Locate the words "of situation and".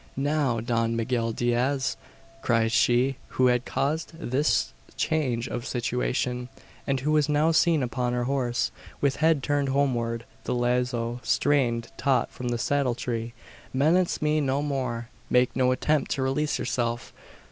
5.47-7.01